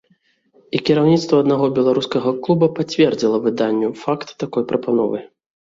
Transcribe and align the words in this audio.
І 0.77 0.81
кіраўніцтва 0.87 1.35
аднаго 1.45 1.65
беларускага 1.77 2.29
клуба 2.49 2.73
пацвердзіла 2.81 3.37
выданню 3.45 3.95
факт 4.07 4.37
такой 4.47 4.63
прапановы. 4.75 5.19